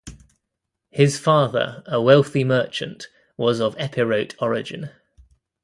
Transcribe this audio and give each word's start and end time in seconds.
His 0.89 1.19
father, 1.19 1.83
a 1.85 2.01
wealthy 2.01 2.43
merchant, 2.43 3.05
was 3.37 3.61
of 3.61 3.77
Epirote 3.77 4.33
origin. 4.41 4.89